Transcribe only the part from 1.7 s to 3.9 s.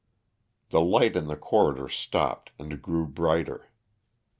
stopped and grew brighter.